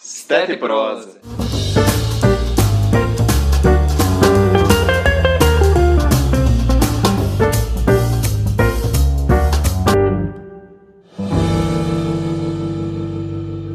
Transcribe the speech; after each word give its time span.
Stete 0.00 0.56
Prosa. 0.56 1.20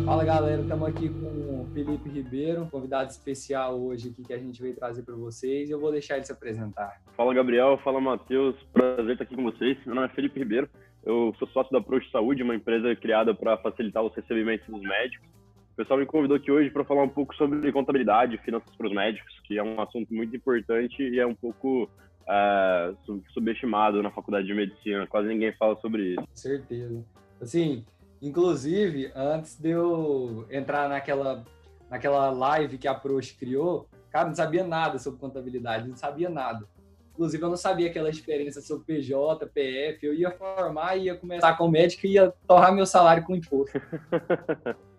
Fala 0.06 0.24
galera, 0.24 0.62
estamos 0.62 0.88
aqui 0.88 1.10
com 1.10 1.26
o 1.26 1.70
Felipe 1.74 2.08
Ribeiro, 2.08 2.70
convidado 2.72 3.10
especial 3.10 3.78
hoje 3.78 4.08
aqui 4.08 4.24
que 4.24 4.32
a 4.32 4.38
gente 4.38 4.62
veio 4.62 4.74
trazer 4.76 5.04
para 5.04 5.16
vocês. 5.16 5.70
Eu 5.70 5.78
vou 5.78 5.92
deixar 5.92 6.16
ele 6.16 6.24
se 6.24 6.32
apresentar. 6.32 7.02
Fala 7.18 7.34
Gabriel, 7.34 7.78
fala 7.84 8.00
Matheus, 8.00 8.56
prazer 8.72 9.12
estar 9.12 9.26
aqui 9.26 9.36
com 9.36 9.44
vocês. 9.44 9.78
Meu 9.86 9.94
nome 9.94 10.08
é 10.08 10.12
Felipe 10.12 10.40
Ribeiro, 10.40 10.70
eu 11.04 11.36
sou 11.38 11.50
sócio 11.50 11.74
da 11.74 11.82
Prost 11.82 12.10
Saúde, 12.12 12.44
uma 12.44 12.56
empresa 12.56 12.96
criada 12.96 13.36
para 13.36 13.58
facilitar 13.58 14.02
os 14.02 14.16
recebimentos 14.16 14.66
dos 14.68 14.82
médicos. 14.82 15.43
O 15.74 15.76
pessoal 15.76 16.00
me 16.00 16.06
convidou 16.06 16.38
aqui 16.38 16.52
hoje 16.52 16.70
para 16.70 16.86
falar 16.86 17.02
um 17.02 17.10
pouco 17.10 17.34
sobre 17.36 17.72
contabilidade 17.72 18.38
finanças 18.38 18.70
para 18.76 18.86
os 18.86 18.94
médicos, 18.94 19.34
que 19.44 19.58
é 19.58 19.64
um 19.64 19.82
assunto 19.82 20.14
muito 20.14 20.36
importante 20.36 21.02
e 21.02 21.20
é 21.20 21.26
um 21.26 21.34
pouco 21.34 21.90
é, 22.30 22.94
subestimado 23.34 24.04
na 24.04 24.12
faculdade 24.12 24.46
de 24.46 24.54
medicina. 24.54 25.08
Quase 25.08 25.28
ninguém 25.28 25.52
fala 25.54 25.76
sobre 25.78 26.14
isso. 26.14 26.28
Certeza. 26.36 27.04
Assim, 27.42 27.84
inclusive, 28.22 29.12
antes 29.16 29.60
de 29.60 29.72
eu 29.72 30.46
entrar 30.52 30.88
naquela, 30.88 31.44
naquela 31.90 32.30
live 32.30 32.78
que 32.78 32.88
a 32.88 32.94
Prost 32.94 33.36
criou, 33.40 33.90
cara, 34.12 34.28
não 34.28 34.36
sabia 34.36 34.64
nada 34.64 35.00
sobre 35.00 35.20
contabilidade, 35.20 35.90
não 35.90 35.96
sabia 35.96 36.30
nada. 36.30 36.68
Inclusive, 37.14 37.44
eu 37.44 37.50
não 37.50 37.58
sabia 37.58 37.90
aquela 37.90 38.12
diferença 38.12 38.62
sobre 38.62 38.86
PJ, 38.86 39.48
PF. 39.48 40.06
Eu 40.06 40.14
ia 40.14 40.30
formar, 40.30 40.98
ia 40.98 41.16
começar 41.16 41.58
com 41.58 41.68
médico 41.68 42.06
e 42.06 42.14
ia 42.14 42.32
torrar 42.48 42.72
meu 42.72 42.86
salário 42.86 43.24
com 43.24 43.36
imposto. 43.36 43.82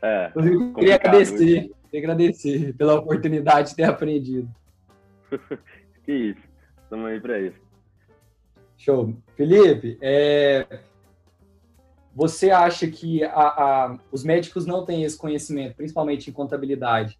É, 0.00 0.32
queria 0.74 0.94
agradecer, 0.94 1.70
queria 1.90 2.00
agradecer 2.00 2.74
pela 2.74 2.94
oportunidade 2.94 3.70
de 3.70 3.76
ter 3.76 3.84
aprendido. 3.84 4.48
que 6.04 6.12
isso, 6.12 6.40
estamos 6.82 7.06
aí 7.06 7.20
para 7.20 7.40
isso. 7.40 7.58
Show. 8.76 9.16
Felipe, 9.36 9.98
é, 10.00 10.80
você 12.14 12.50
acha 12.50 12.86
que 12.88 13.22
a, 13.24 13.30
a, 13.30 13.98
os 14.10 14.24
médicos 14.24 14.66
não 14.66 14.84
têm 14.84 15.04
esse 15.04 15.16
conhecimento, 15.16 15.76
principalmente 15.76 16.30
em 16.30 16.32
contabilidade, 16.32 17.18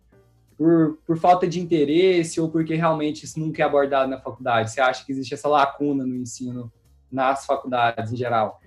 por, 0.57 0.99
por 1.07 1.17
falta 1.17 1.47
de 1.47 1.61
interesse 1.61 2.41
ou 2.41 2.51
porque 2.51 2.75
realmente 2.75 3.25
isso 3.25 3.39
nunca 3.39 3.63
é 3.63 3.65
abordado 3.67 4.11
na 4.11 4.21
faculdade? 4.21 4.71
Você 4.71 4.81
acha 4.81 5.05
que 5.05 5.13
existe 5.13 5.35
essa 5.35 5.49
lacuna 5.49 6.05
no 6.05 6.17
ensino 6.17 6.73
nas 7.11 7.47
faculdades 7.47 8.13
em 8.13 8.17
geral? 8.17 8.61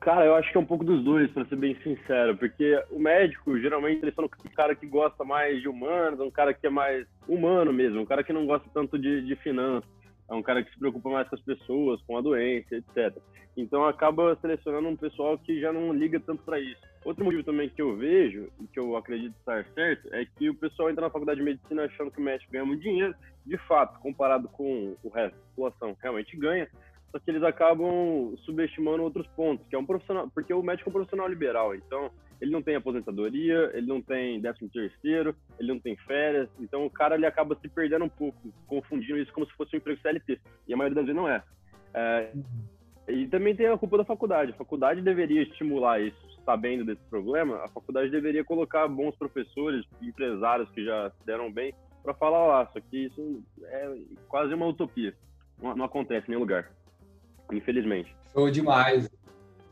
Cara, 0.00 0.24
eu 0.24 0.34
acho 0.34 0.50
que 0.50 0.56
é 0.56 0.60
um 0.60 0.66
pouco 0.66 0.84
dos 0.84 1.04
dois, 1.04 1.30
para 1.30 1.44
ser 1.46 1.56
bem 1.56 1.76
sincero, 1.82 2.36
porque 2.36 2.82
o 2.90 2.98
médico, 2.98 3.58
geralmente, 3.58 4.02
ele 4.02 4.12
é 4.16 4.20
um 4.20 4.28
cara 4.54 4.74
que 4.74 4.86
gosta 4.86 5.24
mais 5.24 5.60
de 5.60 5.68
humanos, 5.68 6.18
um 6.18 6.30
cara 6.30 6.52
que 6.52 6.66
é 6.66 6.70
mais 6.70 7.06
humano 7.28 7.72
mesmo, 7.72 8.00
um 8.00 8.06
cara 8.06 8.24
que 8.24 8.32
não 8.32 8.46
gosta 8.46 8.68
tanto 8.74 8.98
de, 8.98 9.22
de 9.24 9.36
finanças, 9.36 9.88
é 10.28 10.34
um 10.34 10.42
cara 10.42 10.64
que 10.64 10.70
se 10.72 10.78
preocupa 10.78 11.08
mais 11.08 11.28
com 11.28 11.36
as 11.36 11.42
pessoas, 11.42 12.02
com 12.02 12.16
a 12.16 12.20
doença, 12.20 12.74
etc. 12.74 13.16
Então, 13.56 13.86
acaba 13.86 14.36
selecionando 14.40 14.88
um 14.88 14.96
pessoal 14.96 15.38
que 15.38 15.60
já 15.60 15.72
não 15.72 15.92
liga 15.92 16.18
tanto 16.20 16.42
para 16.42 16.58
isso. 16.58 16.80
Outro 17.04 17.24
motivo 17.24 17.44
também 17.44 17.68
que 17.68 17.80
eu 17.80 17.96
vejo, 17.96 18.50
e 18.60 18.66
que 18.66 18.78
eu 18.78 18.96
acredito 18.96 19.34
estar 19.38 19.64
certo, 19.74 20.12
é 20.12 20.26
que 20.26 20.50
o 20.50 20.54
pessoal 20.54 20.90
entra 20.90 21.02
na 21.02 21.10
faculdade 21.10 21.38
de 21.38 21.44
medicina 21.44 21.84
achando 21.84 22.10
que 22.10 22.20
o 22.20 22.24
médico 22.24 22.52
ganha 22.52 22.64
muito 22.64 22.82
dinheiro. 22.82 23.14
De 23.46 23.56
fato, 23.58 24.00
comparado 24.00 24.48
com 24.48 24.96
o 25.02 25.08
resto 25.08 25.36
da 25.36 25.42
população, 25.54 25.96
realmente 26.02 26.36
ganha, 26.36 26.68
só 27.16 27.20
que 27.20 27.30
eles 27.30 27.42
acabam 27.42 28.36
subestimando 28.44 29.02
outros 29.02 29.26
pontos, 29.28 29.66
que 29.68 29.74
é 29.74 29.78
um 29.78 29.86
profissional, 29.86 30.28
porque 30.34 30.52
o 30.52 30.62
médico 30.62 30.88
é 30.88 30.90
um 30.90 30.92
profissional 30.92 31.26
liberal, 31.26 31.74
então 31.74 32.10
ele 32.40 32.50
não 32.50 32.62
tem 32.62 32.76
aposentadoria, 32.76 33.70
ele 33.72 33.86
não 33.86 34.02
tem 34.02 34.38
décimo 34.38 34.68
terceiro, 34.68 35.34
ele 35.58 35.72
não 35.72 35.80
tem 35.80 35.96
férias, 35.96 36.48
então 36.60 36.84
o 36.84 36.90
cara 36.90 37.14
ele 37.14 37.24
acaba 37.24 37.56
se 37.56 37.68
perdendo 37.68 38.04
um 38.04 38.08
pouco, 38.08 38.52
confundindo 38.66 39.18
isso 39.18 39.32
como 39.32 39.46
se 39.46 39.52
fosse 39.54 39.74
um 39.74 39.78
emprego 39.78 40.00
CLT, 40.02 40.38
e 40.68 40.74
a 40.74 40.76
maioria 40.76 40.94
das 40.94 41.06
vezes 41.06 41.20
não 41.20 41.28
é. 41.28 41.42
é 41.94 42.32
e 43.08 43.26
também 43.28 43.56
tem 43.56 43.66
a 43.66 43.78
culpa 43.78 43.96
da 43.96 44.04
faculdade, 44.04 44.52
a 44.52 44.56
faculdade 44.56 45.00
deveria 45.00 45.42
estimular 45.42 46.00
isso, 46.00 46.18
sabendo 46.44 46.84
desse 46.84 47.02
problema, 47.08 47.64
a 47.64 47.68
faculdade 47.68 48.10
deveria 48.10 48.44
colocar 48.44 48.86
bons 48.88 49.16
professores, 49.16 49.86
empresários 50.02 50.68
que 50.70 50.84
já 50.84 51.10
se 51.10 51.24
deram 51.24 51.50
bem, 51.50 51.72
para 52.02 52.12
falar 52.12 52.46
lá, 52.46 52.66
só 52.66 52.80
que 52.80 53.06
isso 53.06 53.42
é 53.64 53.96
quase 54.28 54.52
uma 54.52 54.66
utopia, 54.66 55.14
não, 55.58 55.82
acontece 55.84 56.26
em 56.26 56.30
nenhum 56.30 56.40
lugar 56.40 56.75
infelizmente. 57.52 58.14
Show 58.32 58.50
demais. 58.50 59.08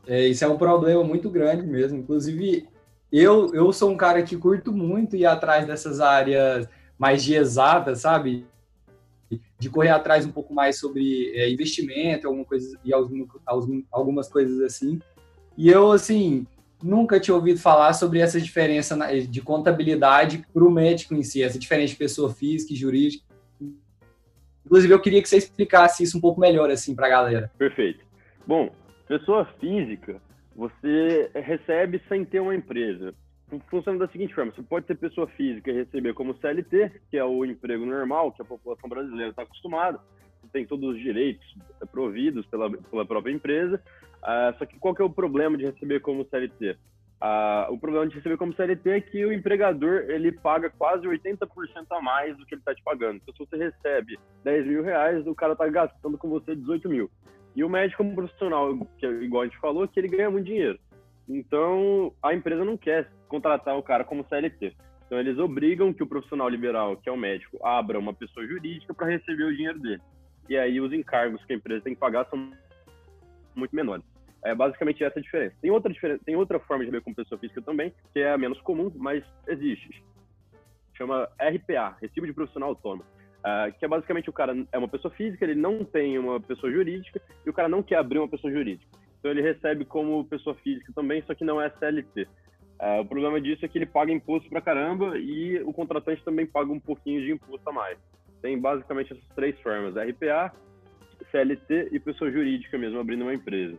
É, 0.07 0.27
isso 0.27 0.43
é 0.43 0.47
um 0.47 0.57
problema 0.57 1.03
muito 1.03 1.29
grande 1.29 1.65
mesmo. 1.65 1.97
Inclusive, 1.97 2.67
eu, 3.11 3.53
eu 3.53 3.71
sou 3.71 3.91
um 3.91 3.97
cara 3.97 4.21
que 4.23 4.35
curto 4.35 4.71
muito 4.71 5.15
ir 5.15 5.25
atrás 5.25 5.65
dessas 5.65 5.99
áreas 5.99 6.67
mais 6.97 7.23
de 7.23 7.33
exatas, 7.33 8.01
sabe? 8.01 8.45
De 9.59 9.69
correr 9.69 9.89
atrás 9.89 10.25
um 10.25 10.31
pouco 10.31 10.53
mais 10.53 10.79
sobre 10.79 11.31
é, 11.35 11.49
investimento, 11.49 12.27
alguma 12.27 12.45
coisa, 12.45 12.77
e 12.83 12.91
algumas 13.91 14.29
coisas 14.29 14.61
assim. 14.61 14.99
E 15.57 15.69
eu, 15.69 15.91
assim, 15.91 16.45
nunca 16.83 17.19
tinha 17.19 17.35
ouvido 17.35 17.59
falar 17.59 17.93
sobre 17.93 18.19
essa 18.19 18.39
diferença 18.39 18.97
de 19.27 19.41
contabilidade 19.41 20.45
para 20.53 20.63
o 20.63 20.71
médico 20.71 21.15
em 21.15 21.23
si, 21.23 21.41
essa 21.41 21.57
diferença 21.57 21.93
de 21.93 21.97
pessoa 21.97 22.33
física 22.33 22.73
e 22.73 22.75
jurídica. 22.75 23.23
Inclusive, 24.65 24.93
eu 24.93 25.01
queria 25.01 25.21
que 25.21 25.29
você 25.29 25.37
explicasse 25.37 26.03
isso 26.03 26.17
um 26.17 26.21
pouco 26.21 26.39
melhor, 26.39 26.69
assim, 26.71 26.95
para 26.95 27.07
a 27.07 27.09
galera. 27.09 27.51
Perfeito. 27.57 28.03
Bom, 28.47 28.73
pessoa 29.07 29.45
física, 29.59 30.19
você 30.55 31.29
recebe 31.35 32.01
sem 32.09 32.25
ter 32.25 32.39
uma 32.39 32.55
empresa. 32.55 33.13
Funciona 33.69 33.99
da 33.99 34.07
seguinte 34.07 34.33
forma: 34.33 34.51
você 34.51 34.63
pode 34.63 34.85
ter 34.85 34.95
pessoa 34.95 35.27
física 35.27 35.69
e 35.69 35.75
receber 35.75 36.13
como 36.13 36.35
CLT, 36.39 36.91
que 37.11 37.17
é 37.17 37.23
o 37.23 37.45
emprego 37.45 37.85
normal 37.85 38.31
que 38.31 38.41
a 38.41 38.45
população 38.45 38.89
brasileira 38.89 39.29
está 39.29 39.43
acostumada, 39.43 39.99
tem 40.51 40.65
todos 40.65 40.95
os 40.95 41.01
direitos 41.01 41.45
providos 41.91 42.45
pela, 42.47 42.71
pela 42.71 43.05
própria 43.05 43.33
empresa. 43.33 43.81
Uh, 44.23 44.57
só 44.57 44.65
que 44.65 44.79
qual 44.79 44.95
que 44.95 45.01
é 45.01 45.05
o 45.05 45.09
problema 45.09 45.57
de 45.57 45.65
receber 45.65 45.99
como 45.99 46.25
CLT? 46.25 46.77
Ah, 47.21 47.67
o 47.69 47.77
problema 47.77 48.07
de 48.07 48.15
receber 48.15 48.37
como 48.37 48.53
CLT 48.53 48.89
é 48.89 49.01
que 49.01 49.25
o 49.25 49.31
empregador 49.31 50.05
ele 50.09 50.31
paga 50.31 50.69
quase 50.69 51.07
80% 51.07 51.47
a 51.91 52.01
mais 52.01 52.37
do 52.37 52.45
que 52.45 52.53
ele 52.55 52.61
está 52.61 52.75
te 52.75 52.83
pagando. 52.83 53.17
Então, 53.17 53.33
se 53.33 53.39
você 53.39 53.57
recebe 53.57 54.19
10 54.43 54.67
mil 54.67 54.83
reais, 54.83 55.25
o 55.25 55.35
cara 55.35 55.53
está 55.53 55.67
gastando 55.67 56.17
com 56.17 56.29
você 56.29 56.55
18 56.55 56.89
mil. 56.89 57.09
E 57.55 57.63
o 57.63 57.69
médico 57.69 58.03
como 58.03 58.15
profissional, 58.15 58.77
que 58.97 59.05
é 59.05 59.09
igual 59.23 59.43
a 59.43 59.45
gente 59.45 59.57
falou, 59.59 59.87
que 59.87 59.99
ele 59.99 60.09
ganha 60.09 60.29
muito 60.29 60.45
dinheiro. 60.45 60.77
Então, 61.27 62.13
a 62.21 62.33
empresa 62.33 62.65
não 62.65 62.77
quer 62.77 63.09
contratar 63.29 63.77
o 63.77 63.83
cara 63.83 64.03
como 64.03 64.25
CLT. 64.27 64.75
Então, 65.05 65.19
eles 65.19 65.37
obrigam 65.37 65.93
que 65.93 66.03
o 66.03 66.07
profissional 66.07 66.49
liberal, 66.49 66.97
que 66.97 67.07
é 67.07 67.11
o 67.11 67.17
médico, 67.17 67.57
abra 67.65 67.97
uma 67.97 68.13
pessoa 68.13 68.45
jurídica 68.45 68.93
para 68.93 69.07
receber 69.07 69.45
o 69.45 69.55
dinheiro 69.55 69.79
dele. 69.79 70.01
E 70.49 70.57
aí, 70.57 70.81
os 70.81 70.91
encargos 70.91 71.43
que 71.45 71.53
a 71.53 71.55
empresa 71.55 71.81
tem 71.81 71.93
que 71.93 71.99
pagar 71.99 72.27
são 72.29 72.51
muito 73.55 73.75
menores. 73.75 74.14
É 74.45 74.53
basicamente 74.53 75.03
essa 75.03 75.17
a 75.17 75.21
diferença. 75.21 75.55
Tem 75.59 75.71
outra, 75.71 75.91
diferença, 75.91 76.21
tem 76.23 76.35
outra 76.35 76.59
forma 76.59 76.85
de 76.85 76.91
ver 76.91 77.01
como 77.01 77.15
pessoa 77.15 77.39
física 77.39 77.61
também, 77.63 77.91
que 78.13 78.19
é 78.19 78.31
a 78.31 78.37
menos 78.37 78.61
comum, 78.61 78.91
mas 78.95 79.23
existe. 79.47 80.03
Chama 80.93 81.27
RPA, 81.41 81.97
Recibo 81.99 82.27
de 82.27 82.33
Profissional 82.33 82.69
Autônomo. 82.69 83.03
Uh, 83.39 83.71
que 83.77 83.85
é 83.85 83.87
basicamente 83.87 84.29
o 84.29 84.33
cara 84.33 84.55
é 84.71 84.77
uma 84.77 84.87
pessoa 84.87 85.13
física, 85.13 85.43
ele 85.45 85.55
não 85.55 85.83
tem 85.83 86.17
uma 86.17 86.39
pessoa 86.39 86.71
jurídica 86.71 87.21
e 87.45 87.49
o 87.49 87.53
cara 87.53 87.67
não 87.67 87.81
quer 87.81 87.97
abrir 87.97 88.19
uma 88.19 88.27
pessoa 88.27 88.53
jurídica. 88.53 88.89
Então 89.19 89.31
ele 89.31 89.41
recebe 89.41 89.83
como 89.83 90.25
pessoa 90.25 90.55
física 90.57 90.91
também, 90.93 91.23
só 91.25 91.33
que 91.33 91.43
não 91.43 91.59
é 91.59 91.69
CLT. 91.71 92.21
Uh, 92.21 92.27
ah, 92.79 93.01
o 93.01 93.05
problema 93.05 93.41
disso 93.41 93.65
é 93.65 93.67
que 93.67 93.79
ele 93.79 93.85
paga 93.87 94.11
imposto 94.11 94.47
pra 94.49 94.61
caramba 94.61 95.17
e 95.17 95.59
o 95.63 95.73
contratante 95.73 96.23
também 96.23 96.45
paga 96.45 96.71
um 96.71 96.79
pouquinho 96.79 97.21
de 97.21 97.31
imposto 97.31 97.67
a 97.67 97.73
mais. 97.73 97.97
Tem 98.43 98.59
basicamente 98.59 99.13
essas 99.13 99.27
três 99.35 99.59
formas: 99.61 99.95
RPA, 99.95 100.53
CLT 101.31 101.89
e 101.91 101.99
pessoa 101.99 102.31
jurídica 102.31 102.77
mesmo, 102.77 102.99
abrindo 102.99 103.23
uma 103.23 103.33
empresa. 103.33 103.77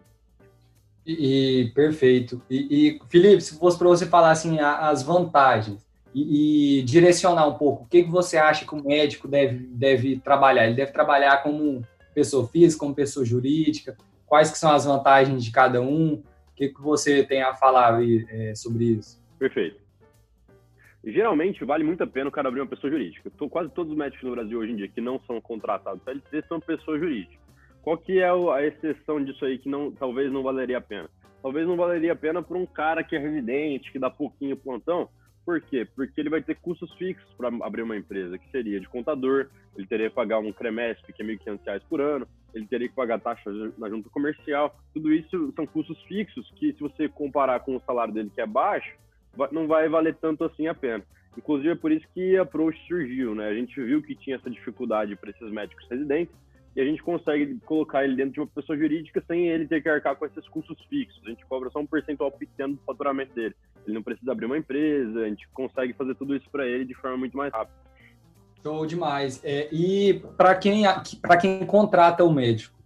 E, 1.06 1.62
e 1.62 1.70
perfeito. 1.70 2.42
E, 2.50 2.98
e, 2.98 3.00
Felipe, 3.08 3.40
se 3.40 3.58
fosse 3.58 3.78
para 3.78 3.88
você 3.88 4.06
falar 4.06 4.32
assim 4.32 4.58
as 4.58 5.02
vantagens 5.02 5.86
e, 6.12 6.80
e, 6.80 6.82
direcionar 6.82 7.46
um 7.46 7.54
pouco, 7.54 7.84
o 7.84 7.86
que, 7.86 8.02
que 8.02 8.10
você 8.10 8.36
acha 8.36 8.66
que 8.66 8.74
o 8.74 8.82
médico 8.82 9.28
deve, 9.28 9.66
deve 9.68 10.18
trabalhar? 10.18 10.66
Ele 10.66 10.74
deve 10.74 10.90
trabalhar 10.90 11.42
como 11.42 11.82
pessoa 12.14 12.48
física, 12.48 12.80
como 12.80 12.94
pessoa 12.94 13.24
jurídica? 13.24 13.96
Quais 14.26 14.50
que 14.50 14.58
são 14.58 14.72
as 14.72 14.84
vantagens 14.84 15.44
de 15.44 15.52
cada 15.52 15.80
um? 15.80 16.14
O 16.14 16.54
que, 16.56 16.70
que 16.70 16.80
você 16.80 17.22
tem 17.22 17.42
a 17.42 17.54
falar 17.54 18.00
é, 18.02 18.54
sobre 18.54 18.84
isso? 18.84 19.22
Perfeito. 19.38 19.86
Geralmente 21.04 21.64
vale 21.64 21.84
muito 21.84 22.02
a 22.02 22.06
pena 22.06 22.28
o 22.28 22.32
cara 22.32 22.48
abrir 22.48 22.60
uma 22.60 22.66
pessoa 22.66 22.90
jurídica. 22.90 23.30
Quase 23.48 23.70
todos 23.70 23.92
os 23.92 23.98
médicos 23.98 24.24
no 24.24 24.34
Brasil 24.34 24.58
hoje 24.58 24.72
em 24.72 24.76
dia 24.76 24.88
que 24.88 25.00
não 25.00 25.20
são 25.24 25.40
contratados 25.40 26.02
CLT 26.02 26.44
são 26.48 26.58
pessoas 26.58 26.98
jurídicas. 26.98 27.45
Qual 27.86 27.96
que 27.96 28.18
é 28.18 28.28
a 28.28 28.66
exceção 28.66 29.22
disso 29.22 29.44
aí 29.44 29.58
que 29.58 29.68
não, 29.68 29.92
talvez 29.92 30.32
não 30.32 30.42
valeria 30.42 30.78
a 30.78 30.80
pena? 30.80 31.08
Talvez 31.40 31.64
não 31.68 31.76
valeria 31.76 32.14
a 32.14 32.16
pena 32.16 32.42
para 32.42 32.58
um 32.58 32.66
cara 32.66 33.04
que 33.04 33.14
é 33.14 33.18
residente, 33.20 33.92
que 33.92 33.98
dá 34.00 34.10
pouquinho 34.10 34.56
plantão. 34.56 35.08
Por 35.44 35.60
quê? 35.60 35.86
Porque 35.94 36.20
ele 36.20 36.28
vai 36.28 36.42
ter 36.42 36.56
custos 36.56 36.92
fixos 36.94 37.32
para 37.34 37.46
abrir 37.64 37.82
uma 37.82 37.96
empresa, 37.96 38.38
que 38.38 38.50
seria 38.50 38.80
de 38.80 38.88
contador, 38.88 39.46
ele 39.76 39.86
teria 39.86 40.08
que 40.08 40.16
pagar 40.16 40.40
um 40.40 40.52
CREMESP, 40.52 41.12
que 41.12 41.22
é 41.22 41.24
R$ 41.24 41.38
1.500 41.38 41.82
por 41.88 42.00
ano, 42.00 42.26
ele 42.52 42.66
teria 42.66 42.88
que 42.88 42.94
pagar 42.96 43.20
taxa 43.20 43.48
na 43.78 43.88
junta 43.88 44.10
comercial. 44.10 44.76
Tudo 44.92 45.12
isso 45.12 45.52
são 45.54 45.64
custos 45.64 46.02
fixos 46.08 46.50
que, 46.56 46.72
se 46.72 46.80
você 46.80 47.08
comparar 47.08 47.60
com 47.60 47.76
o 47.76 47.82
salário 47.86 48.12
dele, 48.12 48.32
que 48.34 48.40
é 48.40 48.46
baixo, 48.48 48.96
não 49.52 49.68
vai 49.68 49.88
valer 49.88 50.16
tanto 50.16 50.42
assim 50.42 50.66
a 50.66 50.74
pena. 50.74 51.04
Inclusive, 51.38 51.70
é 51.70 51.76
por 51.76 51.92
isso 51.92 52.08
que 52.12 52.36
a 52.36 52.42
Approach 52.42 52.84
surgiu, 52.88 53.32
né? 53.32 53.46
A 53.46 53.54
gente 53.54 53.80
viu 53.80 54.02
que 54.02 54.16
tinha 54.16 54.34
essa 54.34 54.50
dificuldade 54.50 55.14
para 55.14 55.30
esses 55.30 55.52
médicos 55.52 55.86
residentes 55.88 56.34
e 56.76 56.80
a 56.80 56.84
gente 56.84 57.02
consegue 57.02 57.58
colocar 57.64 58.04
ele 58.04 58.14
dentro 58.14 58.32
de 58.32 58.40
uma 58.40 58.46
pessoa 58.46 58.76
jurídica 58.76 59.24
sem 59.26 59.48
ele 59.48 59.66
ter 59.66 59.82
que 59.82 59.88
arcar 59.88 60.14
com 60.14 60.26
esses 60.26 60.46
custos 60.46 60.76
fixos. 60.90 61.22
A 61.24 61.30
gente 61.30 61.44
cobra 61.46 61.70
só 61.70 61.78
um 61.78 61.86
percentual 61.86 62.30
pequeno 62.30 62.74
do 62.74 62.80
faturamento 62.84 63.34
dele. 63.34 63.56
Ele 63.86 63.94
não 63.94 64.02
precisa 64.02 64.30
abrir 64.30 64.44
uma 64.44 64.58
empresa, 64.58 65.20
a 65.20 65.28
gente 65.28 65.48
consegue 65.54 65.94
fazer 65.94 66.14
tudo 66.16 66.36
isso 66.36 66.50
para 66.50 66.66
ele 66.66 66.84
de 66.84 66.92
forma 66.92 67.16
muito 67.16 67.34
mais 67.34 67.50
rápida. 67.50 67.78
Show 68.62 68.84
demais. 68.84 69.40
É, 69.42 69.68
e 69.72 70.22
para 70.36 70.54
quem, 70.54 70.82
quem 71.40 71.64
contrata 71.64 72.22
o 72.22 72.30
médico, 72.30 72.76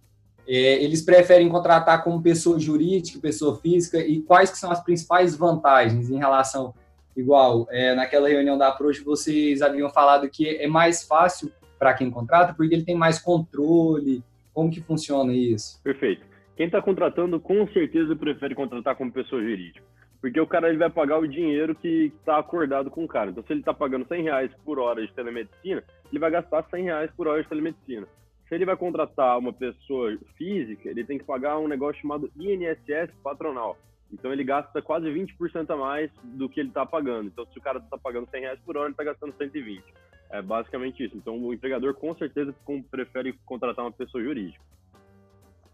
é, 0.47 0.81
eles 0.81 1.01
preferem 1.01 1.49
contratar 1.49 2.01
como 2.01 2.21
pessoa 2.21 2.57
jurídica, 2.57 3.19
pessoa 3.19 3.57
física, 3.57 3.97
e 3.97 4.21
quais 4.21 4.49
que 4.51 4.57
são 4.57 4.71
as 4.71 4.81
principais 4.81 5.35
vantagens 5.35 6.09
em 6.09 6.17
relação, 6.17 6.73
igual, 7.15 7.67
é, 7.69 7.93
naquela 7.93 8.29
reunião 8.29 8.57
da 8.57 8.69
Approach, 8.69 9.03
vocês 9.03 9.61
haviam 9.61 9.89
falado 9.89 10.29
que 10.29 10.47
é 10.47 10.67
mais 10.67 11.03
fácil 11.03 11.51
para 11.81 11.95
quem 11.95 12.11
contrata, 12.11 12.53
porque 12.53 12.75
ele 12.75 12.85
tem 12.85 12.95
mais 12.95 13.17
controle, 13.17 14.23
como 14.53 14.69
que 14.69 14.81
funciona 14.81 15.33
isso? 15.33 15.81
Perfeito. 15.81 16.23
Quem 16.55 16.67
está 16.67 16.79
contratando, 16.79 17.39
com 17.39 17.67
certeza, 17.69 18.15
prefere 18.15 18.53
contratar 18.53 18.95
como 18.95 19.11
pessoa 19.11 19.41
jurídica 19.41 19.81
porque 20.21 20.39
o 20.39 20.45
cara 20.45 20.69
ele 20.69 20.77
vai 20.77 20.89
pagar 20.89 21.17
o 21.17 21.27
dinheiro 21.27 21.73
que 21.73 22.13
está 22.19 22.37
acordado 22.37 22.91
com 22.91 23.03
o 23.03 23.07
cara. 23.07 23.31
Então, 23.31 23.43
se 23.43 23.51
ele 23.51 23.61
está 23.61 23.73
pagando 23.73 24.07
100 24.07 24.21
reais 24.21 24.51
por 24.63 24.77
hora 24.77 25.05
de 25.05 25.11
telemedicina, 25.13 25.83
ele 26.11 26.19
vai 26.19 26.29
gastar 26.29 26.63
100 26.69 26.83
reais 26.83 27.11
por 27.17 27.27
hora 27.27 27.41
de 27.41 27.49
telemedicina. 27.49 28.07
Se 28.47 28.53
ele 28.53 28.65
vai 28.65 28.77
contratar 28.77 29.39
uma 29.39 29.51
pessoa 29.51 30.15
física, 30.37 30.87
ele 30.87 31.03
tem 31.03 31.17
que 31.17 31.23
pagar 31.23 31.57
um 31.57 31.67
negócio 31.67 31.99
chamado 31.99 32.31
INSS 32.37 33.11
patronal. 33.23 33.75
Então, 34.13 34.31
ele 34.31 34.43
gasta 34.43 34.79
quase 34.79 35.07
20% 35.07 35.71
a 35.71 35.75
mais 35.75 36.11
do 36.23 36.47
que 36.47 36.59
ele 36.59 36.69
está 36.69 36.85
pagando. 36.85 37.27
Então, 37.27 37.47
se 37.47 37.57
o 37.57 37.61
cara 37.61 37.79
está 37.79 37.97
pagando 37.97 38.29
100 38.29 38.41
reais 38.41 38.59
por 38.63 38.77
hora, 38.77 38.87
ele 38.87 38.93
está 38.93 39.03
gastando 39.03 39.33
120. 39.35 39.83
É 40.31 40.41
basicamente 40.41 41.03
isso. 41.03 41.15
Então, 41.17 41.37
o 41.37 41.53
empregador, 41.53 41.93
com 41.93 42.15
certeza, 42.15 42.55
prefere 42.89 43.33
contratar 43.45 43.83
uma 43.83 43.91
pessoa 43.91 44.23
jurídica. 44.23 44.63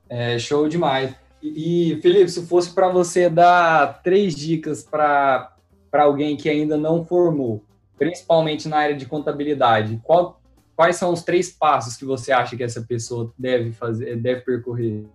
É, 0.10 0.40
show 0.40 0.68
demais. 0.68 1.16
E, 1.42 2.00
Felipe, 2.02 2.30
se 2.30 2.48
fosse 2.48 2.74
para 2.74 2.90
você 2.90 3.30
dar 3.30 4.02
três 4.02 4.36
dicas 4.36 4.84
para 4.84 5.54
alguém 5.94 6.36
que 6.36 6.50
ainda 6.50 6.76
não 6.76 7.06
formou, 7.06 7.64
principalmente 7.98 8.68
na 8.68 8.78
área 8.78 8.96
de 8.96 9.06
contabilidade, 9.06 10.00
qual, 10.04 10.42
quais 10.76 10.96
são 10.96 11.14
os 11.14 11.22
três 11.22 11.52
passos 11.52 11.96
que 11.96 12.06
você 12.06 12.32
acha 12.32 12.58
que 12.58 12.64
essa 12.64 12.82
pessoa 12.82 13.32
deve 13.38 13.72
fazer, 13.72 14.16
deve 14.16 14.42
percorrer? 14.42 15.06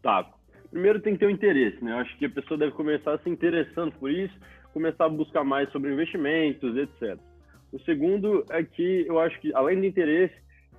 Tá. 0.00 0.30
Primeiro 0.70 1.00
tem 1.00 1.14
que 1.14 1.18
ter 1.18 1.26
um 1.26 1.30
interesse, 1.30 1.82
né? 1.84 1.92
Eu 1.92 1.96
acho 1.96 2.16
que 2.16 2.26
a 2.26 2.30
pessoa 2.30 2.56
deve 2.56 2.72
começar 2.72 3.18
se 3.18 3.28
interessando 3.28 3.92
por 3.92 4.10
isso, 4.10 4.34
começar 4.72 5.06
a 5.06 5.08
buscar 5.08 5.42
mais 5.44 5.70
sobre 5.70 5.92
investimentos, 5.92 6.76
etc. 6.76 7.18
O 7.72 7.80
segundo 7.80 8.44
é 8.50 8.62
que 8.62 9.06
eu 9.06 9.18
acho 9.18 9.40
que, 9.40 9.54
além 9.54 9.80
do 9.80 9.86
interesse, 9.86 10.34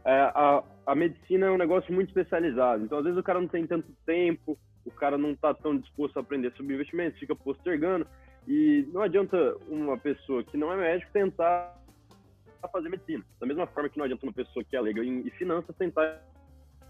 é, 0.05 0.11
a, 0.11 0.63
a 0.85 0.95
medicina 0.95 1.47
é 1.47 1.51
um 1.51 1.57
negócio 1.57 1.93
muito 1.93 2.09
especializado. 2.09 2.83
Então, 2.83 2.99
às 2.99 3.03
vezes, 3.03 3.19
o 3.19 3.23
cara 3.23 3.41
não 3.41 3.47
tem 3.47 3.65
tanto 3.65 3.87
tempo, 4.05 4.57
o 4.85 4.91
cara 4.91 5.17
não 5.17 5.31
está 5.31 5.53
tão 5.53 5.77
disposto 5.77 6.17
a 6.17 6.21
aprender 6.21 6.51
sobre 6.53 6.75
investimentos, 6.75 7.19
fica 7.19 7.35
postergando. 7.35 8.05
E 8.47 8.87
não 8.93 9.01
adianta 9.01 9.55
uma 9.67 9.97
pessoa 9.97 10.43
que 10.43 10.57
não 10.57 10.71
é 10.71 10.77
médico 10.77 11.11
tentar 11.11 11.79
fazer 12.71 12.89
medicina. 12.89 13.23
Da 13.39 13.47
mesma 13.47 13.67
forma 13.67 13.89
que 13.89 13.97
não 13.97 14.05
adianta 14.05 14.25
uma 14.25 14.33
pessoa 14.33 14.63
que 14.63 14.75
é 14.75 14.81
leiga 14.81 15.03
em, 15.03 15.29
finanças 15.31 15.75
tentar 15.77 16.21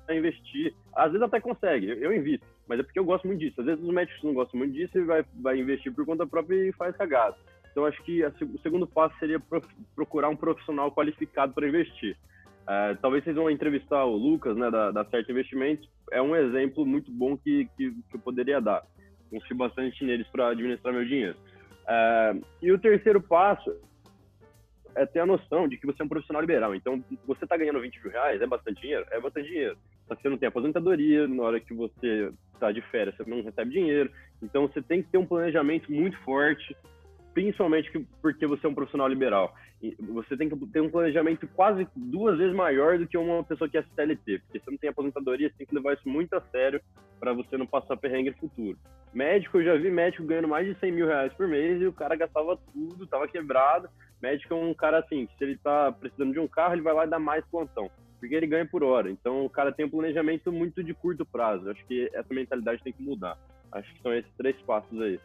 investir. 0.10 0.74
Às 0.96 1.12
vezes 1.12 1.22
até 1.22 1.40
consegue, 1.40 1.88
eu 1.88 2.14
invisto, 2.14 2.46
mas 2.68 2.80
é 2.80 2.84
porque 2.84 3.00
eu 3.00 3.06
gosto 3.06 3.26
muito 3.28 3.40
disso. 3.40 3.62
Às 3.62 3.66
vezes 3.66 3.84
os 3.84 3.94
médicos 3.94 4.24
não 4.24 4.34
gostam 4.34 4.58
muito 4.58 4.74
disso 4.74 4.98
e 4.98 5.04
vai, 5.04 5.26
vai 5.36 5.60
investir 5.60 5.94
por 5.94 6.06
conta 6.06 6.28
própria 6.28 6.56
e 6.68 6.72
faz 6.74 6.96
cagada. 6.98 7.36
Então 7.74 7.86
acho 7.86 8.02
que 8.04 8.24
o 8.24 8.60
segundo 8.62 8.86
passo 8.86 9.18
seria 9.18 9.42
procurar 9.96 10.30
um 10.30 10.36
profissional 10.36 10.92
qualificado 10.92 11.54
para 11.54 11.68
investir. 11.68 12.16
Uh, 12.64 12.96
talvez 13.02 13.24
vocês 13.24 13.36
vão 13.36 13.50
entrevistar 13.50 14.06
o 14.06 14.16
Lucas, 14.16 14.56
né, 14.56 14.70
da, 14.70 14.92
da 14.92 15.04
Certo 15.06 15.32
Investimentos. 15.32 15.90
É 16.12 16.22
um 16.22 16.36
exemplo 16.36 16.86
muito 16.86 17.12
bom 17.12 17.36
que, 17.36 17.68
que, 17.76 17.92
que 17.92 18.16
eu 18.16 18.20
poderia 18.20 18.62
dar. 18.62 18.84
Confio 19.30 19.58
bastante 19.58 20.06
neles 20.06 20.28
para 20.28 20.50
administrar 20.50 20.94
meu 20.94 21.04
dinheiro. 21.04 21.36
Uh, 21.84 22.46
e 22.62 22.72
o 22.72 22.78
terceiro 22.78 23.20
passo 23.20 23.76
é 24.96 25.06
ter 25.06 25.20
a 25.20 25.26
noção 25.26 25.68
de 25.68 25.76
que 25.76 25.88
você 25.88 26.02
é 26.02 26.06
um 26.06 26.10
profissional 26.10 26.42
liberal. 26.42 26.76
Então, 26.76 27.04
você 27.26 27.44
está 27.44 27.58
ganhando 27.58 27.82
20 27.82 28.02
mil 28.04 28.12
reais, 28.12 28.40
é 28.40 28.46
bastante 28.46 28.82
dinheiro? 28.82 29.06
É 29.10 29.20
bastante 29.20 29.50
dinheiro. 29.50 29.76
Só 30.08 30.16
que 30.16 30.22
você 30.22 30.30
não 30.30 30.38
tem 30.38 30.48
aposentadoria, 30.48 31.28
na 31.28 31.44
hora 31.44 31.60
que 31.60 31.74
você 31.74 32.32
está 32.54 32.72
de 32.72 32.82
férias, 32.84 33.18
você 33.18 33.30
não 33.30 33.42
recebe 33.42 33.72
dinheiro. 33.72 34.12
Então, 34.42 34.68
você 34.68 34.82
tem 34.82 35.02
que 35.02 35.10
ter 35.10 35.18
um 35.18 35.26
planejamento 35.26 35.92
muito 35.92 36.18
forte, 36.20 36.78
principalmente 37.34 37.92
porque 38.22 38.46
você 38.46 38.66
é 38.66 38.70
um 38.70 38.76
profissional 38.76 39.08
liberal. 39.08 39.54
Você 40.10 40.38
tem 40.38 40.48
que 40.48 40.56
ter 40.68 40.82
um 40.82 40.90
planejamento 40.90 41.48
quase 41.56 41.88
duas 41.96 42.38
vezes 42.38 42.56
maior 42.56 42.98
do 42.98 43.08
que 43.08 43.18
uma 43.18 43.44
pessoa 43.44 43.70
que 43.70 43.78
é 43.78 43.84
CLT, 43.96 44.40
porque 44.40 44.60
você 44.60 44.72
não 44.72 44.78
tem 44.78 44.90
aposentadoria, 44.90 45.50
você 45.50 45.56
tem 45.58 45.68
que 45.68 45.76
levar 45.76 45.94
isso 45.94 46.08
muito 46.08 46.34
a 46.36 46.42
sério 46.42 46.82
para 47.20 47.34
você 47.34 47.58
não 47.58 47.66
passar 47.66 47.98
perrengue 47.98 48.30
no 48.30 48.38
futuro. 48.38 48.78
Médico, 49.14 49.58
eu 49.58 49.66
já 49.66 49.76
vi 49.76 49.92
médico 49.92 50.24
ganhando 50.24 50.48
mais 50.48 50.66
de 50.66 50.80
100 50.80 50.92
mil 50.92 51.08
reais 51.08 51.34
por 51.34 51.48
mês 51.48 51.82
e 51.82 51.86
o 51.86 51.94
cara 51.94 52.16
gastava 52.16 52.58
tudo, 52.72 53.08
tava 53.08 53.28
quebrado. 53.28 53.90
Médico 54.22 54.54
é 54.54 54.58
um 54.58 54.74
cara 54.74 55.00
assim, 55.00 55.26
que 55.26 55.38
se 55.38 55.44
ele 55.44 55.58
tá 55.58 55.92
precisando 55.92 56.32
de 56.32 56.40
um 56.40 56.48
carro, 56.48 56.76
ele 56.76 56.82
vai 56.82 56.94
lá 56.94 57.06
e 57.06 57.10
dá 57.10 57.20
mais 57.20 57.46
plantão, 57.46 57.92
porque 58.20 58.34
ele 58.34 58.48
ganha 58.48 58.66
por 58.66 58.84
hora. 58.84 59.12
Então 59.12 59.46
o 59.46 59.50
cara 59.50 59.72
tem 59.72 59.86
um 59.86 59.90
planejamento 59.90 60.52
muito 60.52 60.82
de 60.84 60.94
curto 60.94 61.26
prazo. 61.26 61.70
Acho 61.70 61.86
que 61.86 62.10
essa 62.14 62.34
mentalidade 62.34 62.82
tem 62.84 62.94
que 62.94 63.04
mudar. 63.04 63.38
Acho 63.72 63.94
que 63.94 64.02
são 64.02 64.14
esses 64.14 64.32
três 64.38 64.56
passos 64.62 65.02
aí 65.02 65.20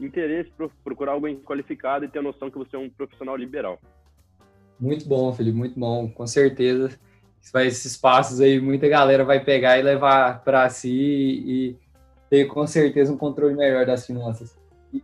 interesse, 0.00 0.50
procurar 0.84 1.12
alguém 1.12 1.36
qualificado 1.36 2.04
e 2.04 2.08
ter 2.08 2.18
a 2.18 2.22
noção 2.22 2.50
que 2.50 2.58
você 2.58 2.76
é 2.76 2.78
um 2.78 2.90
profissional 2.90 3.36
liberal. 3.36 3.78
Muito 4.78 5.08
bom, 5.08 5.32
Felipe, 5.32 5.56
muito 5.56 5.78
bom. 5.78 6.08
Com 6.08 6.26
certeza, 6.26 6.98
esses 7.56 7.96
passos 7.96 8.40
aí, 8.40 8.60
muita 8.60 8.88
galera 8.88 9.24
vai 9.24 9.42
pegar 9.42 9.78
e 9.78 9.82
levar 9.82 10.42
para 10.44 10.68
si 10.68 10.90
e 10.90 11.76
ter 12.30 12.46
com 12.46 12.66
certeza 12.66 13.12
um 13.12 13.16
controle 13.16 13.54
melhor 13.54 13.86
das 13.86 14.06
finanças. 14.06 14.56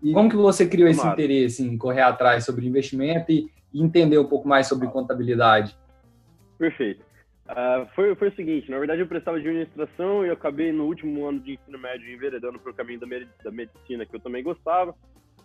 E 0.03 0.13
como 0.13 0.31
que 0.31 0.37
você 0.37 0.67
criou 0.67 0.89
esse 0.89 1.07
interesse 1.07 1.63
em 1.63 1.77
correr 1.77 2.03
atrás 2.03 2.45
sobre 2.45 2.67
investimento 2.67 3.31
e 3.31 3.51
entender 3.75 4.19
um 4.19 4.25
pouco 4.25 4.49
mais 4.49 4.67
sobre 4.67 4.89
contabilidade? 4.89 5.77
Perfeito. 6.57 7.04
Uh, 7.45 7.87
foi, 7.95 8.15
foi 8.15 8.29
o 8.29 8.35
seguinte, 8.35 8.71
na 8.71 8.79
verdade 8.79 9.03
eu 9.03 9.07
prestava 9.07 9.37
administração 9.37 10.25
e 10.25 10.29
eu 10.29 10.33
acabei 10.33 10.73
no 10.73 10.87
último 10.87 11.27
ano 11.27 11.41
de 11.41 11.53
ensino 11.53 11.79
médio 11.79 12.11
enveredando 12.11 12.59
para 12.59 12.71
o 12.71 12.75
caminho 12.75 13.01
da, 13.01 13.07
da, 13.45 13.51
medicina, 13.51 14.07
que 14.07 14.17
eu 14.17 14.21
também 14.21 14.43
gostava. 14.43 14.95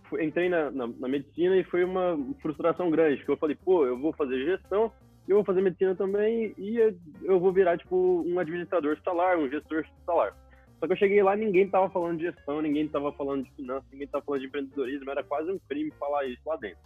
Fui, 0.05 0.23
entrei 0.23 0.47
na, 0.47 0.71
na, 0.71 0.87
na, 0.87 1.07
medicina 1.09 1.57
e 1.57 1.63
foi 1.65 1.83
uma 1.83 2.17
frustração 2.41 2.89
grande, 2.89 3.17
porque 3.17 3.31
eu 3.31 3.37
falei, 3.37 3.55
pô, 3.55 3.85
eu 3.85 3.99
vou 3.99 4.13
fazer 4.13 4.45
gestão, 4.45 4.91
eu 5.27 5.35
vou 5.35 5.43
fazer 5.43 5.61
medicina 5.61 5.93
também 5.93 6.53
e 6.57 6.77
eu 7.23 7.37
vou 7.37 7.51
virar, 7.51 7.77
tipo, 7.77 8.23
um 8.25 8.39
administrador 8.39 8.97
salar, 9.03 9.37
um 9.37 9.49
gestor 9.49 9.85
salar. 10.05 10.33
Só 10.79 10.87
que 10.87 10.93
eu 10.93 10.97
cheguei 10.97 11.21
lá 11.21 11.35
ninguém 11.35 11.65
estava 11.65 11.89
falando 11.89 12.17
de 12.17 12.23
gestão, 12.23 12.61
ninguém 12.61 12.85
estava 12.85 13.11
falando 13.11 13.43
de 13.43 13.51
finanças, 13.51 13.89
ninguém 13.91 14.05
estava 14.05 14.23
falando 14.23 14.39
de 14.39 14.47
empreendedorismo, 14.47 15.11
era 15.11 15.21
quase 15.21 15.51
um 15.51 15.59
crime 15.67 15.91
falar 15.99 16.25
isso 16.25 16.41
lá 16.45 16.55
dentro. 16.55 16.79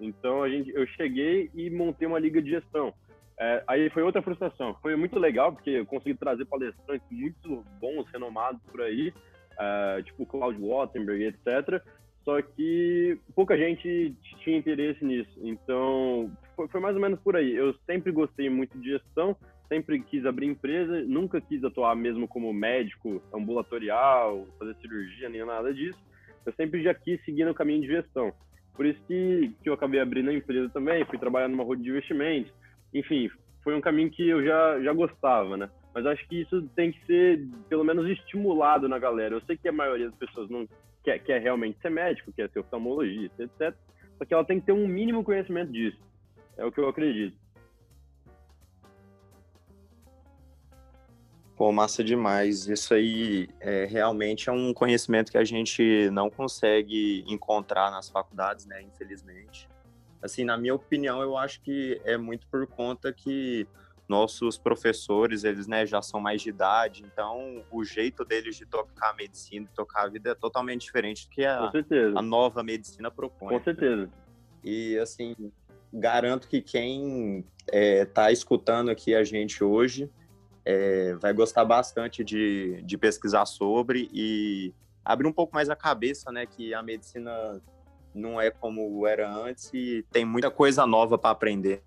Então 0.00 0.44
a 0.44 0.48
gente, 0.48 0.70
eu 0.70 0.86
cheguei 0.86 1.50
e 1.54 1.68
montei 1.68 2.06
uma 2.06 2.20
liga 2.20 2.40
de 2.40 2.50
gestão. 2.50 2.94
É, 3.40 3.64
aí 3.66 3.88
foi 3.88 4.02
outra 4.02 4.20
frustração. 4.20 4.76
Foi 4.82 4.94
muito 4.94 5.18
legal, 5.18 5.50
porque 5.50 5.70
eu 5.70 5.86
consegui 5.86 6.14
trazer 6.14 6.44
palestrantes 6.44 7.06
muito 7.10 7.64
bons, 7.80 8.06
renomados 8.12 8.60
por 8.70 8.82
aí, 8.82 9.14
é, 9.58 10.02
tipo 10.02 10.26
Claudio 10.26 10.66
Wattenberg, 10.66 11.24
etc. 11.24 11.82
Só 12.22 12.42
que 12.42 13.18
pouca 13.34 13.56
gente 13.56 14.14
tinha 14.44 14.58
interesse 14.58 15.02
nisso. 15.02 15.32
Então, 15.42 16.30
foi, 16.54 16.68
foi, 16.68 16.80
mais 16.82 16.94
ou 16.94 17.00
menos 17.00 17.18
por 17.20 17.34
aí. 17.34 17.56
Eu 17.56 17.74
sempre 17.86 18.12
gostei 18.12 18.50
muito 18.50 18.78
de 18.78 18.90
gestão, 18.90 19.34
sempre 19.68 19.98
quis 20.00 20.26
abrir 20.26 20.46
empresa, 20.46 21.02
nunca 21.06 21.40
quis 21.40 21.64
atuar 21.64 21.96
mesmo 21.96 22.28
como 22.28 22.52
médico 22.52 23.22
ambulatorial, 23.32 24.46
fazer 24.58 24.76
cirurgia, 24.82 25.30
nem 25.30 25.46
nada 25.46 25.72
disso. 25.72 25.98
Eu 26.44 26.52
sempre 26.52 26.82
já 26.82 26.92
quis 26.92 27.24
seguir 27.24 27.46
no 27.46 27.54
caminho 27.54 27.80
de 27.80 27.86
gestão. 27.86 28.34
Por 28.74 28.84
isso 28.84 29.00
que, 29.08 29.50
que 29.62 29.68
eu 29.70 29.72
acabei 29.72 29.98
abrindo 29.98 30.28
a 30.28 30.34
empresa 30.34 30.68
também, 30.68 31.06
fui 31.06 31.18
trabalhar 31.18 31.48
numa 31.48 31.64
roda 31.64 31.82
de 31.82 31.88
investimentos, 31.88 32.52
enfim, 32.92 33.30
foi 33.62 33.74
um 33.74 33.80
caminho 33.80 34.10
que 34.10 34.28
eu 34.28 34.44
já, 34.44 34.80
já 34.80 34.92
gostava, 34.92 35.56
né? 35.56 35.70
Mas 35.94 36.06
acho 36.06 36.26
que 36.28 36.40
isso 36.42 36.62
tem 36.74 36.92
que 36.92 37.04
ser, 37.04 37.46
pelo 37.68 37.84
menos, 37.84 38.08
estimulado 38.08 38.88
na 38.88 38.98
galera. 38.98 39.34
Eu 39.34 39.40
sei 39.42 39.56
que 39.56 39.68
a 39.68 39.72
maioria 39.72 40.08
das 40.08 40.18
pessoas 40.18 40.48
não 40.48 40.68
quer, 41.02 41.18
quer 41.18 41.40
realmente 41.40 41.80
ser 41.80 41.90
médico, 41.90 42.32
quer 42.32 42.48
ser 42.50 42.60
oftalmologista, 42.60 43.42
etc. 43.42 43.74
Só 44.18 44.24
que 44.24 44.34
ela 44.34 44.44
tem 44.44 44.60
que 44.60 44.66
ter 44.66 44.72
um 44.72 44.86
mínimo 44.86 45.24
conhecimento 45.24 45.72
disso. 45.72 45.98
É 46.56 46.64
o 46.64 46.70
que 46.70 46.80
eu 46.80 46.88
acredito. 46.88 47.36
Pô, 51.56 51.72
massa 51.72 52.02
demais. 52.02 52.68
Isso 52.68 52.94
aí 52.94 53.48
é, 53.60 53.84
realmente 53.84 54.48
é 54.48 54.52
um 54.52 54.72
conhecimento 54.72 55.30
que 55.30 55.38
a 55.38 55.44
gente 55.44 56.08
não 56.10 56.30
consegue 56.30 57.24
encontrar 57.26 57.90
nas 57.90 58.08
faculdades, 58.08 58.64
né? 58.64 58.80
Infelizmente 58.82 59.68
assim, 60.22 60.44
na 60.44 60.56
minha 60.56 60.74
opinião, 60.74 61.22
eu 61.22 61.36
acho 61.36 61.60
que 61.60 62.00
é 62.04 62.16
muito 62.16 62.46
por 62.48 62.66
conta 62.66 63.12
que 63.12 63.66
nossos 64.08 64.58
professores, 64.58 65.44
eles 65.44 65.68
né, 65.68 65.86
já 65.86 66.02
são 66.02 66.20
mais 66.20 66.42
de 66.42 66.48
idade, 66.48 67.04
então 67.04 67.64
o 67.70 67.84
jeito 67.84 68.24
deles 68.24 68.56
de 68.56 68.66
tocar 68.66 69.10
a 69.10 69.14
medicina, 69.14 69.66
de 69.66 69.72
tocar 69.72 70.02
a 70.02 70.08
vida 70.08 70.30
é 70.30 70.34
totalmente 70.34 70.82
diferente 70.82 71.28
do 71.28 71.30
que 71.30 71.44
a, 71.44 71.70
a 72.16 72.20
nova 72.20 72.60
medicina 72.64 73.08
propõe. 73.08 73.56
Com 73.56 73.62
certeza. 73.62 74.10
E 74.64 74.98
assim, 74.98 75.34
garanto 75.92 76.48
que 76.48 76.60
quem 76.60 77.44
está 77.72 78.30
é, 78.30 78.32
escutando 78.32 78.90
aqui 78.90 79.14
a 79.14 79.22
gente 79.22 79.62
hoje 79.62 80.10
é, 80.64 81.14
vai 81.14 81.32
gostar 81.32 81.64
bastante 81.64 82.24
de, 82.24 82.82
de 82.82 82.98
pesquisar 82.98 83.46
sobre 83.46 84.10
e 84.12 84.74
abrir 85.04 85.28
um 85.28 85.32
pouco 85.32 85.54
mais 85.54 85.70
a 85.70 85.76
cabeça, 85.76 86.32
né, 86.32 86.46
que 86.46 86.74
a 86.74 86.82
medicina 86.82 87.62
não 88.14 88.40
é 88.40 88.50
como 88.50 89.06
era 89.06 89.30
antes 89.30 89.70
e 89.72 90.04
tem 90.10 90.24
muita 90.24 90.50
coisa 90.50 90.86
nova 90.86 91.16
para 91.16 91.30
aprender 91.30 91.82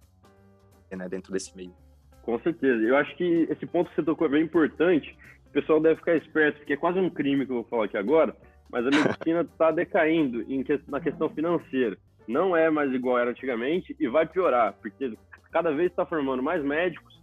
né, 0.96 1.08
dentro 1.10 1.32
desse 1.32 1.56
meio. 1.56 1.74
Com 2.22 2.40
certeza. 2.40 2.82
Eu 2.82 2.96
acho 2.96 3.16
que 3.16 3.48
esse 3.50 3.66
ponto 3.66 3.90
que 3.90 3.96
você 3.96 4.04
tocou 4.04 4.28
é 4.28 4.30
bem 4.32 4.44
importante. 4.44 5.18
O 5.48 5.52
pessoal 5.52 5.80
deve 5.80 5.98
ficar 5.98 6.16
esperto, 6.16 6.58
porque 6.58 6.74
é 6.74 6.78
quase 6.78 7.00
um 7.00 7.10
crime 7.10 7.46
que 7.46 7.52
eu 7.52 7.58
vou 7.58 7.66
falar 7.66 7.86
aqui 7.86 7.98
agora, 7.98 8.36
mas 8.72 8.86
a 8.86 8.90
medicina 8.96 9.42
está 9.42 9.72
decaindo 9.72 10.42
em, 10.44 10.64
na 10.88 11.00
questão 11.00 11.30
financeira. 11.30 11.98
Não 12.28 12.56
é 12.56 12.70
mais 12.70 12.92
igual 12.94 13.20
era 13.20 13.32
antigamente 13.32 13.96
e 14.00 14.08
vai 14.08 14.26
piorar, 14.26 14.74
porque 14.82 15.14
cada 15.52 15.72
vez 15.72 15.92
está 15.92 16.06
formando 16.06 16.42
mais 16.42 16.64
médicos. 16.64 17.22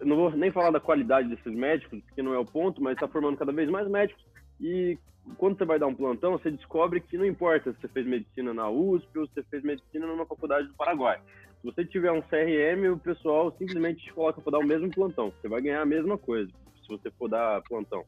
Não 0.00 0.16
vou 0.16 0.30
nem 0.32 0.50
falar 0.50 0.70
da 0.70 0.80
qualidade 0.80 1.28
desses 1.28 1.54
médicos, 1.54 2.00
porque 2.02 2.22
não 2.22 2.34
é 2.34 2.38
o 2.38 2.44
ponto, 2.44 2.82
mas 2.82 2.94
está 2.94 3.06
formando 3.08 3.38
cada 3.38 3.52
vez 3.52 3.70
mais 3.70 3.88
médicos. 3.88 4.24
E 4.60 4.98
quando 5.36 5.58
você 5.58 5.64
vai 5.64 5.78
dar 5.78 5.86
um 5.86 5.94
plantão, 5.94 6.32
você 6.32 6.50
descobre 6.50 7.00
que 7.00 7.16
não 7.16 7.24
importa 7.24 7.72
se 7.72 7.80
você 7.80 7.88
fez 7.88 8.06
medicina 8.06 8.52
na 8.52 8.68
USP 8.68 9.18
ou 9.18 9.26
se 9.26 9.34
você 9.34 9.42
fez 9.44 9.62
medicina 9.62 10.06
numa 10.06 10.26
faculdade 10.26 10.68
do 10.68 10.74
Paraguai. 10.74 11.20
Se 11.60 11.66
você 11.66 11.84
tiver 11.84 12.10
um 12.10 12.22
CRM, 12.22 12.90
o 12.90 12.98
pessoal 12.98 13.54
simplesmente 13.58 14.02
te 14.02 14.12
coloca 14.12 14.40
para 14.40 14.52
dar 14.52 14.58
o 14.58 14.66
mesmo 14.66 14.90
plantão. 14.90 15.32
Você 15.40 15.48
vai 15.48 15.60
ganhar 15.60 15.82
a 15.82 15.86
mesma 15.86 16.16
coisa 16.16 16.50
se 16.82 16.88
você 16.88 17.10
for 17.12 17.28
dar 17.28 17.62
plantão. 17.62 18.04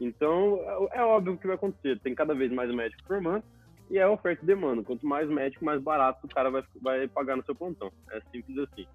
Então, 0.00 0.60
é, 0.92 0.98
é 0.98 1.02
óbvio 1.02 1.38
que 1.38 1.46
vai 1.46 1.56
acontecer. 1.56 2.00
Tem 2.00 2.14
cada 2.14 2.34
vez 2.34 2.52
mais 2.52 2.72
médicos 2.74 3.06
formando 3.06 3.44
e 3.90 3.98
é 3.98 4.06
oferta 4.06 4.42
e 4.42 4.46
demanda. 4.46 4.82
Quanto 4.82 5.06
mais 5.06 5.28
médico, 5.28 5.64
mais 5.64 5.80
barato 5.80 6.26
o 6.26 6.28
cara 6.28 6.50
vai, 6.50 6.64
vai 6.82 7.08
pagar 7.08 7.36
no 7.36 7.44
seu 7.44 7.54
plantão. 7.54 7.92
É 8.10 8.20
simples 8.32 8.58
assim. 8.58 8.86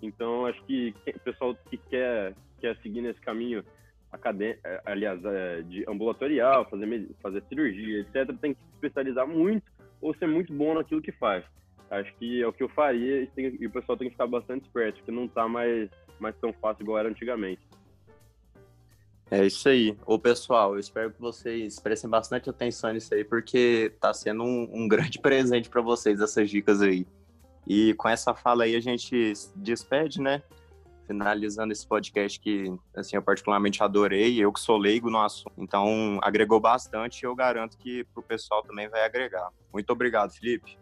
Então, 0.00 0.46
acho 0.46 0.62
que 0.64 0.94
o 1.06 1.20
pessoal 1.20 1.56
que 1.68 1.76
quer, 1.76 2.34
quer 2.60 2.76
seguir 2.78 3.02
nesse 3.02 3.20
caminho 3.20 3.64
acadêmico, 4.12 4.60
é, 4.64 4.82
aliás, 4.84 5.24
é, 5.24 5.62
de 5.62 5.84
ambulatorial, 5.88 6.68
fazer, 6.68 7.08
fazer 7.22 7.42
cirurgia, 7.48 8.00
etc., 8.00 8.36
tem 8.40 8.54
que 8.54 8.60
se 8.60 8.74
especializar 8.74 9.26
muito 9.26 9.70
ou 10.00 10.14
ser 10.14 10.26
muito 10.26 10.52
bom 10.52 10.74
naquilo 10.74 11.02
que 11.02 11.12
faz. 11.12 11.44
Acho 11.90 12.14
que 12.16 12.42
é 12.42 12.46
o 12.46 12.52
que 12.52 12.62
eu 12.62 12.68
faria 12.68 13.22
e, 13.22 13.26
tem, 13.28 13.56
e 13.58 13.66
o 13.66 13.70
pessoal 13.70 13.96
tem 13.96 14.08
que 14.08 14.14
ficar 14.14 14.26
bastante 14.26 14.64
esperto, 14.64 14.96
porque 14.96 15.10
não 15.10 15.24
está 15.24 15.48
mais, 15.48 15.88
mais 16.20 16.36
tão 16.36 16.52
fácil 16.52 16.82
igual 16.82 16.98
era 16.98 17.08
antigamente. 17.08 17.62
É 19.30 19.44
isso 19.44 19.68
aí. 19.68 19.96
Ô, 20.06 20.18
pessoal, 20.18 20.74
eu 20.74 20.80
espero 20.80 21.10
que 21.10 21.20
vocês 21.20 21.78
prestem 21.78 22.08
bastante 22.08 22.48
atenção 22.48 22.92
nisso 22.92 23.12
aí, 23.14 23.24
porque 23.24 23.90
está 23.94 24.12
sendo 24.12 24.42
um, 24.42 24.68
um 24.72 24.88
grande 24.88 25.18
presente 25.18 25.68
para 25.68 25.82
vocês 25.82 26.20
essas 26.20 26.48
dicas 26.48 26.80
aí. 26.80 27.06
E 27.66 27.92
com 27.94 28.08
essa 28.08 28.34
fala 28.34 28.64
aí 28.64 28.74
a 28.74 28.80
gente 28.80 29.34
despede, 29.54 30.20
né? 30.20 30.42
Finalizando 31.08 31.72
esse 31.72 31.88
podcast 31.88 32.38
que, 32.38 32.70
assim, 32.94 33.16
eu 33.16 33.22
particularmente 33.22 33.82
adorei, 33.82 34.38
eu 34.38 34.52
que 34.52 34.60
sou 34.60 34.76
leigo 34.76 35.08
no 35.08 35.18
assunto. 35.18 35.54
Então, 35.56 36.20
agregou 36.22 36.60
bastante 36.60 37.22
e 37.22 37.24
eu 37.24 37.34
garanto 37.34 37.78
que 37.78 38.04
pro 38.12 38.22
pessoal 38.22 38.62
também 38.62 38.90
vai 38.90 39.06
agregar. 39.06 39.48
Muito 39.72 39.90
obrigado, 39.90 40.32
Felipe. 40.32 40.78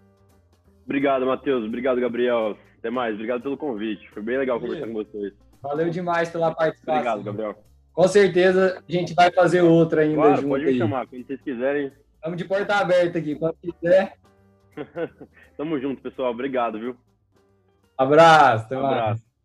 Obrigado, 0.85 1.25
Matheus. 1.25 1.64
Obrigado, 1.64 2.00
Gabriel. 2.00 2.59
Até 2.76 2.90
mais. 2.90 3.14
Obrigado 3.14 3.40
pelo 3.40 3.56
convite. 3.56 4.11
Foi 4.11 4.21
bem 4.21 4.37
legal 4.37 4.59
conversar 4.59 4.88
com 4.88 4.95
vocês. 4.95 5.33
Valeu 5.62 5.90
demais 5.90 6.28
pela 6.28 6.52
participação. 6.52 6.95
Obrigado, 6.95 7.23
Gabriel. 7.23 7.64
Com 7.92 8.09
certeza 8.09 8.83
a 8.87 8.92
gente 8.92 9.14
vai 9.14 9.30
fazer 9.30 9.62
outra 9.62 10.02
ainda 10.02 10.16
claro, 10.16 10.37
junto 10.37 10.49
pode 10.49 10.64
me 10.64 10.71
aí. 10.71 10.78
chamar, 10.78 11.06
quando 11.06 11.25
vocês 11.25 11.40
quiserem. 11.40 11.92
Estamos 12.16 12.37
de 12.37 12.45
porta 12.45 12.75
aberta 12.75 13.18
aqui, 13.18 13.37
quando 13.37 13.54
quiser. 13.54 14.18
Tamo 15.56 15.80
junto, 15.80 16.02
pessoal. 16.02 16.33
Obrigado, 16.33 16.80
viu? 16.80 16.97
Abraço, 17.97 18.66
até 18.66 18.76
um 18.76 18.83
mais. 18.83 18.99
abraço. 18.99 19.35